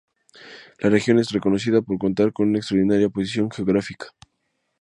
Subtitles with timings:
[0.79, 4.07] La región es reconocida por contar con una extraordinaria posición geográfica.